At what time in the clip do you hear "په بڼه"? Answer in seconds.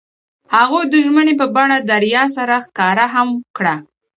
1.41-1.77